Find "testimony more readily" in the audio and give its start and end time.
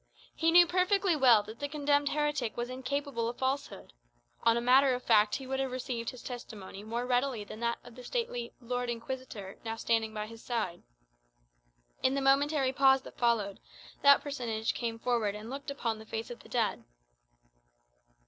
6.23-7.43